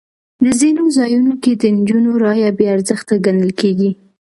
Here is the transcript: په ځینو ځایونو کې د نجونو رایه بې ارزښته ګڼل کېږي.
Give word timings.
په 0.37 0.47
ځینو 0.59 0.83
ځایونو 0.97 1.33
کې 1.43 1.51
د 1.61 1.63
نجونو 1.77 2.11
رایه 2.23 2.49
بې 2.57 2.65
ارزښته 2.75 3.15
ګڼل 3.25 3.51
کېږي. 3.61 3.91